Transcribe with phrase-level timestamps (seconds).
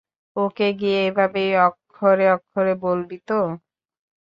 [0.35, 3.39] ওকে গিয়ে এভাবেই অক্ষরে অক্ষরে বলবি তো?